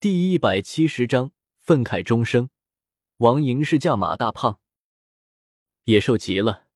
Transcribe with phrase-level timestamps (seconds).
[0.00, 2.50] 第一百七十章愤慨终生。
[3.16, 4.60] 王莹是驾马大胖，
[5.86, 6.68] 野兽急了，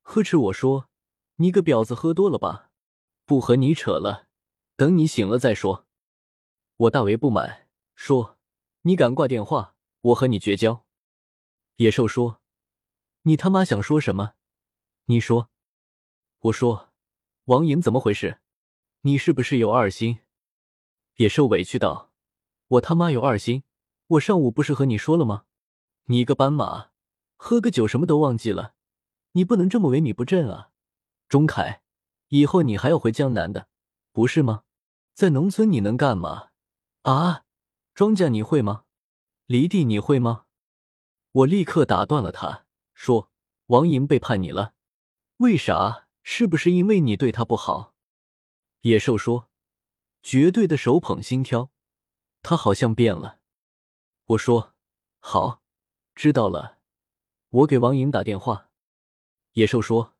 [0.00, 0.88] 呵斥我说
[1.36, 2.70] ：“你个婊子，喝多了吧？
[3.26, 4.28] 不和你扯了，
[4.76, 5.86] 等你醒了再说。”
[6.78, 8.38] 我大为不满，说
[8.80, 10.86] ：“你敢挂电话，我和你绝交。”
[11.76, 12.40] 野兽说
[13.24, 14.32] ：“你他妈想说什么？
[15.04, 15.50] 你说。”
[16.48, 16.88] 我说
[17.44, 18.40] ：“王莹怎么回事？
[19.02, 20.20] 你是不是有二心？”
[21.16, 22.09] 野兽委屈道。
[22.70, 23.64] 我他妈有二心！
[24.06, 25.44] 我上午不是和你说了吗？
[26.04, 26.90] 你个斑马，
[27.36, 28.74] 喝个酒什么都忘记了，
[29.32, 30.70] 你不能这么萎靡不振啊！
[31.28, 31.82] 钟凯，
[32.28, 33.66] 以后你还要回江南的，
[34.12, 34.62] 不是吗？
[35.14, 36.50] 在农村你能干嘛？
[37.02, 37.44] 啊，
[37.92, 38.84] 庄稼你会吗？
[39.46, 40.44] 犁地你会吗？
[41.32, 43.32] 我立刻打断了他，说
[43.66, 44.74] ：“王莹背叛你了，
[45.38, 46.06] 为啥？
[46.22, 47.94] 是不是因为你对他不好？”
[48.82, 49.48] 野兽说
[50.22, 51.72] ：“绝对的手捧心挑。”
[52.42, 53.40] 他好像变了，
[54.26, 54.74] 我说
[55.18, 55.62] 好，
[56.14, 56.78] 知道了，
[57.50, 58.70] 我给王莹打电话。
[59.52, 60.14] 野兽说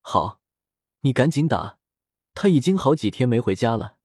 [0.00, 0.40] 好，
[1.00, 1.78] 你赶紧打，
[2.34, 3.98] 他已经好几天没回家了。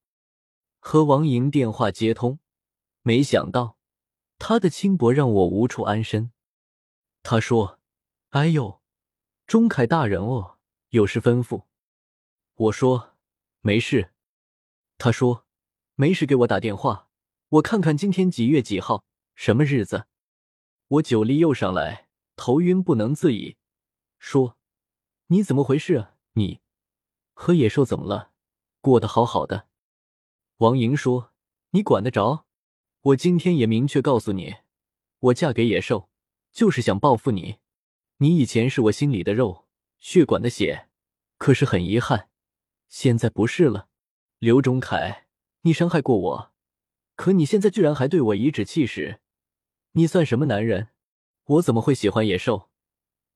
[0.80, 2.40] 和王莹电话接通，
[3.04, 3.78] 没想到
[4.40, 6.32] 他的轻薄让我无处安身。
[7.22, 7.80] 他说
[8.32, 8.82] ：“哎呦，
[9.46, 10.58] 钟凯大人哦，
[10.90, 11.66] 有事吩咐。”
[12.56, 13.16] 我说
[13.60, 14.14] 没事。
[14.98, 15.46] 他说
[15.94, 17.11] 没事，给我打电话。
[17.52, 19.04] 我看看今天几月几号，
[19.36, 20.06] 什么日子？
[20.88, 22.08] 我酒力又上来，
[22.38, 23.58] 头晕不能自已，
[24.20, 24.58] 说
[25.28, 26.16] ：“你怎么回事啊？
[26.36, 26.62] 你
[27.34, 28.32] 和野兽怎么了？
[28.80, 29.68] 过得好好的。”
[30.60, 31.34] 王莹说
[31.72, 32.46] ：“你管得着？
[33.02, 34.56] 我今天也明确告诉你，
[35.20, 36.10] 我嫁给野兽
[36.54, 37.58] 就是想报复你。
[38.20, 39.68] 你以前是我心里的肉，
[40.00, 40.88] 血管的血，
[41.38, 42.30] 可是很遗憾，
[42.88, 43.90] 现在不是了。
[44.40, 45.28] 刘忠凯，
[45.64, 46.51] 你伤害过我。”
[47.22, 49.20] 可你现在居然还对我颐指气使，
[49.92, 50.88] 你算什么男人？
[51.44, 52.72] 我怎么会喜欢野兽？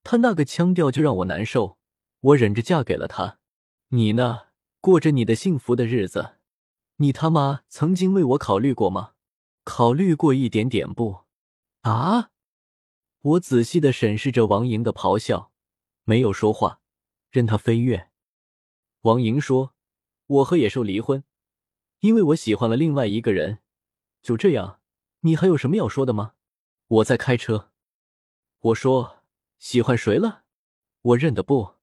[0.02, 1.78] 他那个腔调就让我难受，
[2.22, 3.38] 我忍着嫁给了他。
[3.90, 4.48] 你呢？
[4.82, 6.38] 过着你的幸福的日子。
[6.96, 9.12] 你他妈曾经为我考虑过吗？
[9.64, 11.26] 考虑过一点点不？
[11.82, 12.32] 啊！
[13.22, 15.52] 我仔细的审视着王莹的咆哮，
[16.06, 16.80] 没有说话，
[17.30, 18.10] 任他飞跃。
[19.02, 19.76] 王莹说
[20.26, 21.24] ：“我和野兽离婚，
[22.00, 23.60] 因为我喜欢了另外一个人。”
[24.26, 24.80] 就这样，
[25.20, 26.34] 你还有什么要说的吗？
[26.88, 27.72] 我在开车。
[28.60, 29.24] 我说
[29.60, 30.46] 喜欢谁了？
[31.04, 31.76] 我认得不？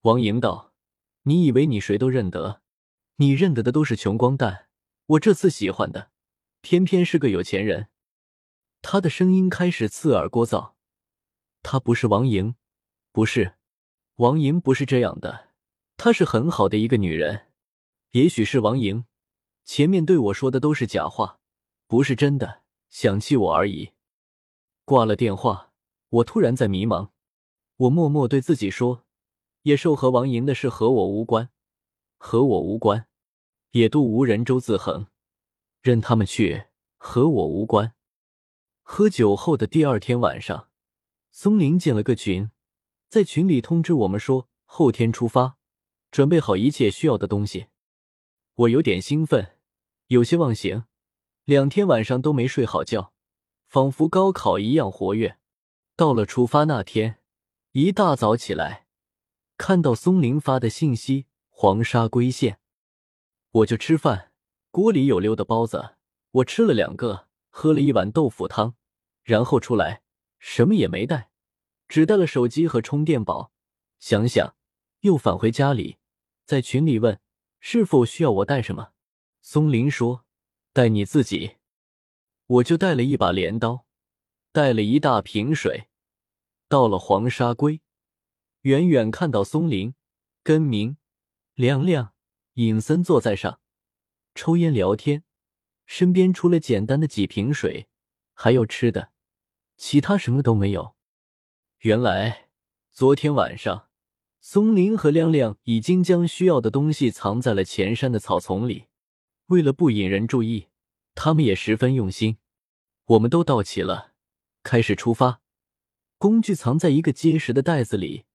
[0.00, 0.72] 王莹道
[1.24, 2.62] ：“你以为你谁都认得？
[3.16, 4.68] 你认得的都是穷光蛋。
[5.04, 6.10] 我这次喜欢的，
[6.62, 7.88] 偏偏是个有钱人。”
[8.80, 10.72] 他的声音开始刺耳聒噪。
[11.62, 12.54] 他不是王莹，
[13.12, 13.56] 不是
[14.14, 15.50] 王莹，不是这样的。
[15.98, 17.48] 她是很好的一个女人。
[18.12, 19.04] 也许是王莹，
[19.66, 21.39] 前面对我说的都是假话。
[21.90, 23.90] 不是真的想气我而已。
[24.84, 25.72] 挂了电话，
[26.08, 27.10] 我突然在迷茫。
[27.78, 29.04] 我默默对自己说
[29.62, 31.50] ：“野兽和王莹的事和我无关，
[32.16, 33.08] 和我无关。
[33.72, 35.08] 野渡无人舟自横，
[35.82, 37.92] 任他们去，和我无关。”
[38.82, 40.68] 喝酒后的第二天晚上，
[41.32, 42.52] 松林建了个群，
[43.08, 45.56] 在群里通知我们说后天出发，
[46.12, 47.66] 准备好一切需要的东西。
[48.54, 49.56] 我有点兴奋，
[50.06, 50.84] 有些忘形。
[51.44, 53.12] 两天晚上都没睡好觉，
[53.66, 55.38] 仿佛高考一样活跃。
[55.96, 57.18] 到了出发那天，
[57.72, 58.86] 一大早起来，
[59.56, 62.58] 看到松林发的信息“黄沙归县”，
[63.50, 64.32] 我就吃饭。
[64.70, 65.96] 锅里有溜的包子，
[66.30, 68.74] 我吃了两个，喝了一碗豆腐汤，
[69.24, 70.02] 然后出来，
[70.38, 71.30] 什么也没带，
[71.88, 73.50] 只带了手机和充电宝。
[73.98, 74.54] 想想，
[75.00, 75.96] 又返回家里，
[76.44, 77.20] 在群里问
[77.58, 78.92] 是否需要我带什么。
[79.42, 80.24] 松林说。
[80.72, 81.56] 带你自己，
[82.46, 83.86] 我就带了一把镰刀，
[84.52, 85.88] 带了一大瓶水。
[86.68, 87.80] 到了黄沙龟，
[88.60, 89.94] 远远看到松林、
[90.44, 90.96] 根明、
[91.54, 92.14] 亮亮、
[92.54, 93.58] 尹森坐在上，
[94.36, 95.24] 抽烟聊天，
[95.86, 97.88] 身边除了简单的几瓶水，
[98.32, 99.10] 还有吃的，
[99.76, 100.94] 其他什么都没有。
[101.80, 102.50] 原来
[102.92, 103.88] 昨天晚上，
[104.40, 108.86] 松林和亮亮已经将需要的东西藏在了前山的草丛里。
[109.50, 110.68] 为了不引人注意，
[111.16, 112.38] 他们也十分用心。
[113.04, 114.12] 我们都到齐了，
[114.62, 115.40] 开始出发。
[116.18, 118.26] 工具藏在一个结实的袋子里，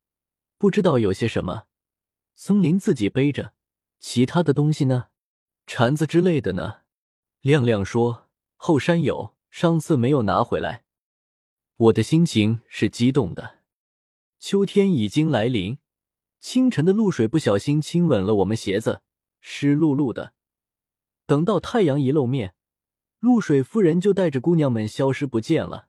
[0.58, 1.68] 不知道有些什么。
[2.36, 3.54] 松林自己背着，
[3.98, 5.08] 其他的东西呢？
[5.66, 6.82] 铲子之类的呢？
[7.40, 8.28] 亮亮说
[8.58, 10.84] 后山有，上次没有拿回来。
[11.78, 13.60] 我的心情是激动的。
[14.38, 15.78] 秋天已经来临，
[16.42, 19.02] 清晨的露水不小心亲吻了我们鞋子，
[19.40, 20.35] 湿漉漉的。
[21.26, 22.56] 等到太阳一露面，
[23.20, 25.88] 露水夫人就带着姑娘们消失不见了。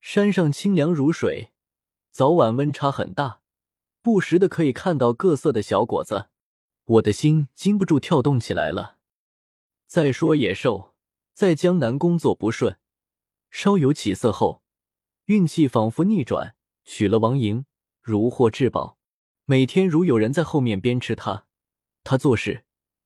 [0.00, 1.52] 山上清凉如水，
[2.10, 3.40] 早晚温差很大，
[4.02, 6.30] 不时的可以看到各色的小果子。
[6.84, 8.98] 我的心禁不住跳动起来了。
[9.86, 10.94] 再说野兽
[11.32, 12.78] 在江南工作不顺，
[13.50, 14.64] 稍有起色后，
[15.26, 17.64] 运气仿佛逆转，娶了王莹，
[18.00, 18.98] 如获至宝。
[19.44, 21.46] 每天如有人在后面鞭笞他，
[22.02, 22.64] 他做事、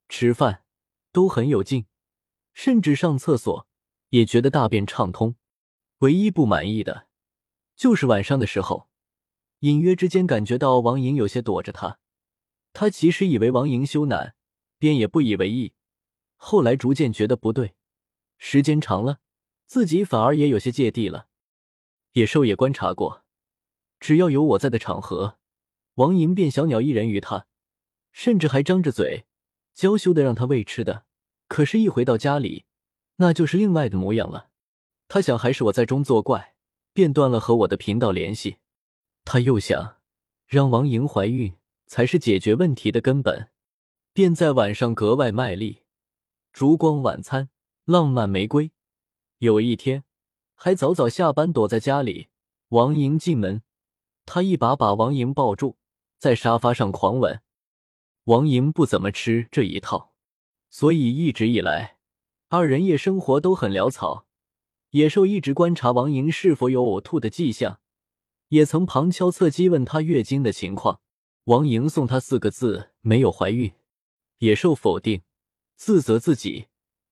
[0.09, 0.63] 吃饭
[1.17, 1.87] 都很有劲，
[2.53, 3.67] 甚至上厕所
[4.09, 5.35] 也觉得大便畅通。
[6.01, 7.07] 唯一不满意的，
[7.75, 8.87] 就是晚上的时候，
[9.61, 11.97] 隐约之间感觉到王莹有些躲着他。
[12.71, 14.33] 他其实以为王莹羞赧，
[14.77, 15.73] 便也不以为意。
[16.35, 17.73] 后来逐渐觉得不对，
[18.37, 19.17] 时间长了，
[19.65, 21.29] 自己反而也有些芥蒂了。
[22.11, 23.23] 野兽也观察过，
[23.99, 25.39] 只要有我在的场合。
[25.95, 27.47] 王莹便小鸟依人于他，
[28.11, 29.25] 甚至还张着嘴
[29.73, 31.06] 娇羞的让他喂吃的。
[31.47, 32.65] 可是，一回到家里，
[33.17, 34.49] 那就是另外的模样了。
[35.07, 36.55] 他想，还是我在中作怪，
[36.93, 38.57] 便断了和我的频道联系。
[39.23, 39.97] 他又想，
[40.45, 41.53] 让王莹怀孕
[41.85, 43.49] 才是解决问题的根本，
[44.13, 45.83] 便在晚上格外卖力。
[46.51, 47.49] 烛光晚餐，
[47.85, 48.71] 浪漫玫瑰。
[49.37, 50.03] 有一天，
[50.55, 52.27] 还早早下班，躲在家里。
[52.69, 53.61] 王莹进门，
[54.25, 55.77] 他一把把王莹抱住。
[56.19, 57.41] 在沙发上狂吻，
[58.23, 60.15] 王莹不怎么吃这一套，
[60.69, 61.97] 所以一直以来，
[62.49, 64.25] 二人夜生活都很潦草。
[64.91, 67.79] 野兽一直观察王莹是否有呕吐的迹象，
[68.47, 71.01] 也曾旁敲侧击问她月经的情况。
[71.45, 73.73] 王莹送他四个字：没有怀孕。
[74.39, 75.21] 野兽否定，
[75.75, 76.67] 自责自己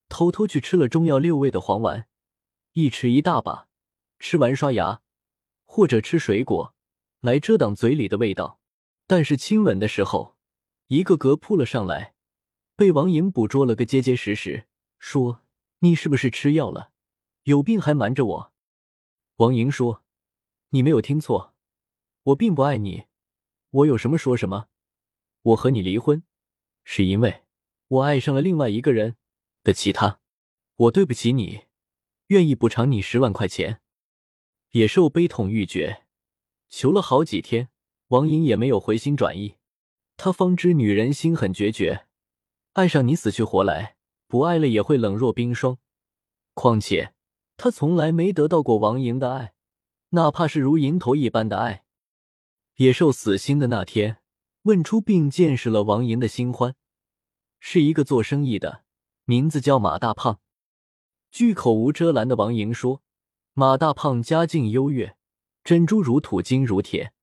[0.10, 2.08] 偷偷去吃了中药六味的黄丸，
[2.74, 3.68] 一吃一大把，
[4.20, 5.02] 吃完刷牙
[5.66, 6.74] 或者吃水果
[7.22, 8.60] 来遮挡嘴里的味道。
[9.08, 10.36] 但是亲吻的时候，
[10.88, 12.15] 一个个扑了上来，
[12.76, 14.68] 被王莹捕捉了个结结实实，
[15.00, 15.42] 说
[15.80, 16.92] ：“你是不是吃药了？
[17.44, 18.54] 有病还瞒着我？”
[19.38, 20.04] 王莹说
[20.72, 21.54] ：“你没有听错，
[22.24, 23.06] 我并不爱你，
[23.70, 24.68] 我有什么说什么。
[25.42, 26.24] 我和你离婚，
[26.84, 27.44] 是因为
[27.88, 29.16] 我爱上了另外一个人
[29.64, 30.20] 的其他。
[30.76, 31.66] 我对不起你，
[32.28, 33.80] 愿意补偿你十万块钱。”
[34.72, 36.04] 野兽悲痛欲绝，
[36.70, 37.70] 求了好几天。
[38.10, 39.56] 王莹也没有回心转意，
[40.18, 42.06] 他方知女人心很决绝，
[42.76, 43.96] 爱上你死去活来，
[44.28, 45.78] 不爱了也会冷若冰霜。
[46.54, 47.14] 况且
[47.56, 49.54] 他从来没得到过王莹的爱，
[50.10, 51.86] 哪怕是如蝇头一般的爱。
[52.76, 54.18] 野兽死心的那天，
[54.64, 56.76] 问出并见识了王莹的新欢，
[57.62, 58.84] 是一个做生意的，
[59.24, 60.42] 名字叫马大胖。
[61.32, 63.02] 据口无遮拦的王莹说，
[63.54, 65.16] 马大胖家境优越，
[65.64, 67.14] 珍珠如土，金如铁。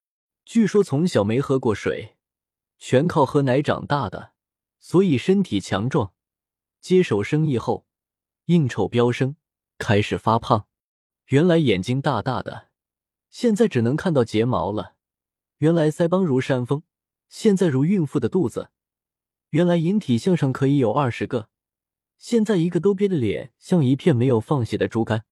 [0.46, 2.16] 据说从小没喝过水，
[2.78, 4.31] 全靠喝奶长大的，
[4.82, 6.12] 所以身体强壮。
[6.80, 7.86] 接手生意后，
[8.46, 9.36] 应酬飙升，
[9.78, 10.66] 开始发胖。
[11.26, 12.68] 原来眼睛大大的，
[13.30, 14.96] 现在只能看到睫毛了；
[15.58, 16.82] 原来腮帮如山峰，
[17.28, 18.70] 现在如孕妇的肚子；
[19.50, 21.48] 原来引体向上可以有二十个，
[22.18, 25.24] 现在一个都憋的脸像一片没有放血的猪肝。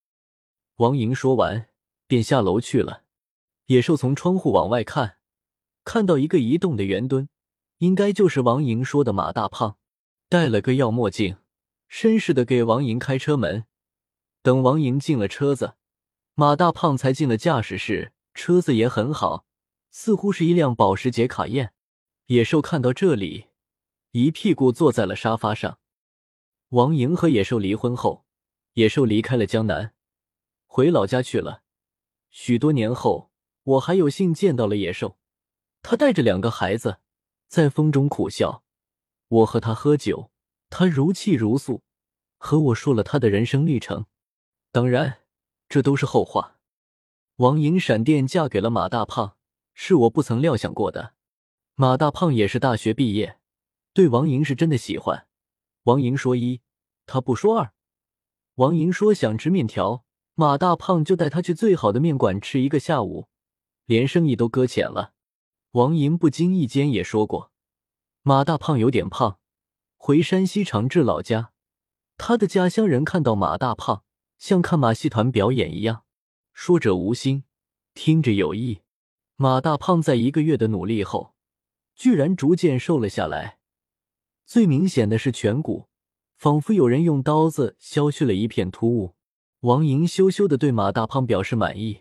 [0.77, 1.69] 王莹说完，
[2.07, 3.03] 便下楼去了。
[3.67, 5.19] 野兽从窗户往外看，
[5.83, 7.29] 看到一个移动的圆墩，
[7.81, 9.79] 应该就是王莹说的马大胖，
[10.29, 11.39] 戴了个药墨镜，
[11.91, 13.65] 绅士的给王莹开车门。
[14.43, 15.77] 等王莹进了车子，
[16.35, 18.13] 马大胖才进了驾驶室。
[18.35, 19.47] 车子也很好，
[19.91, 21.73] 似乎是一辆保时捷卡宴。
[22.27, 23.47] 野兽看到这里，
[24.13, 25.79] 一屁股坐在了沙发上。
[26.69, 28.25] 王莹和野兽离婚后，
[28.75, 29.95] 野兽离开了江南，
[30.67, 31.63] 回老家去了。
[32.31, 33.31] 许多年后。
[33.63, 35.19] 我还有幸见到了野兽，
[35.83, 36.97] 他带着两个孩子
[37.51, 38.63] 在风中苦笑。
[39.27, 40.31] 我和他喝酒，
[40.71, 41.83] 他如泣如诉，
[42.39, 44.07] 和我说了他的人生历程。
[44.71, 45.23] 当然，
[45.69, 46.59] 这都是后话。
[47.37, 49.37] 王莹闪电嫁给了马大胖，
[49.75, 51.15] 是我不曾料想过的。
[51.75, 53.41] 马大胖也是大学毕业，
[53.93, 55.27] 对王莹是真的喜欢。
[55.83, 56.61] 王莹说一，
[57.05, 57.73] 他不说二。
[58.55, 60.05] 王莹说想吃面条，
[60.35, 63.27] 马大胖就带他去最好的面馆吃一个下午。
[63.87, 65.15] 连生意都搁浅了。
[65.73, 67.53] 王莹不经意间也说过，
[68.23, 69.39] 马大胖有点胖，
[69.97, 71.53] 回山西长治老家。
[72.19, 74.03] 他的家乡人看到马大胖，
[74.37, 76.03] 像看马戏团表演一样。
[76.53, 77.45] 说者无心，
[77.95, 78.81] 听着有意。
[79.37, 81.35] 马大胖在一个月的努力后，
[81.95, 83.59] 居然逐渐瘦了下来。
[84.45, 85.87] 最明显的是颧骨，
[86.37, 89.15] 仿佛有人用刀子削去了一片突兀。
[89.61, 92.01] 王莹羞羞的对马大胖表示满意。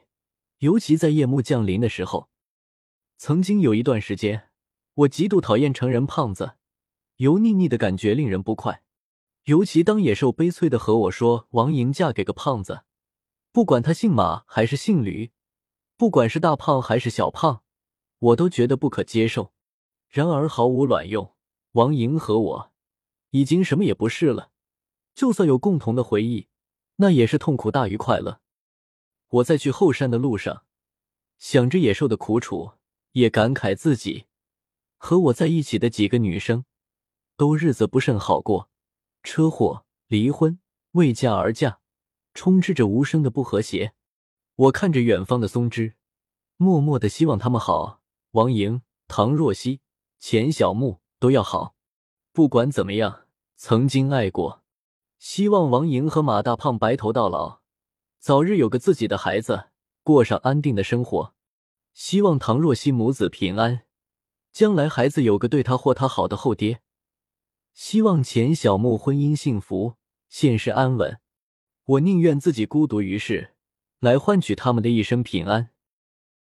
[0.57, 2.29] 尤其在夜幕降临的时候，
[3.21, 4.49] 曾经有一段时间，
[4.93, 6.53] 我极度讨厌成人胖子，
[7.17, 8.81] 油腻腻的感觉令人不快。
[9.43, 12.85] 尤其当野兽悲催的和我说王莹嫁给个胖子，
[13.51, 15.33] 不管他姓马还是姓吕，
[15.97, 17.61] 不管是大胖还是小胖，
[18.19, 19.51] 我都觉得不可接受。
[20.07, 21.35] 然而毫无卵用，
[21.73, 22.71] 王莹和我
[23.31, 24.51] 已经什么也不是了。
[25.13, 26.47] 就算有共同的回忆，
[26.95, 28.39] 那也是痛苦大于快乐。
[29.27, 30.63] 我在去后山的路上，
[31.37, 32.71] 想着野兽的苦楚，
[33.11, 34.25] 也感慨自己
[34.97, 36.65] 和我在一起的几个女生，
[37.37, 38.69] 都日子不甚好过，
[39.23, 40.59] 车祸、离婚、
[40.91, 41.79] 为嫁而嫁，
[42.33, 43.93] 充斥着无声的不和谐。
[44.55, 45.95] 我看着远方的松枝，
[46.57, 48.01] 默默的希望他们好。
[48.31, 49.81] 王莹、唐若曦、
[50.19, 51.75] 钱小木都要好。
[52.33, 53.25] 不管怎么样，
[53.55, 54.63] 曾经爱过。
[55.17, 57.61] 希望王莹和马大胖白头到老，
[58.19, 59.69] 早日有个自己的孩子，
[60.03, 61.33] 过上安定的生活。
[61.93, 63.81] 希望唐若曦母子平安，
[64.51, 66.81] 将来孩子有个对她或他好的后爹。
[67.73, 69.95] 希望钱小木婚姻幸福，
[70.27, 71.19] 现世安稳。
[71.85, 73.55] 我宁愿自己孤独于世，
[73.99, 75.71] 来换取他们的一生平安。